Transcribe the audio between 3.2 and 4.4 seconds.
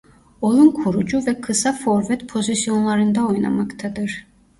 oynamaktadır.